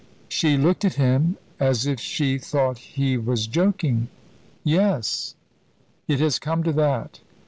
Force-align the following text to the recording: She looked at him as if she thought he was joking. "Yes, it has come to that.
She 0.29 0.57
looked 0.57 0.83
at 0.83 0.95
him 0.95 1.37
as 1.59 1.85
if 1.85 1.99
she 1.99 2.39
thought 2.39 2.79
he 2.79 3.17
was 3.19 3.45
joking. 3.45 4.07
"Yes, 4.63 5.35
it 6.07 6.19
has 6.19 6.39
come 6.39 6.63
to 6.63 6.71
that. 6.71 7.19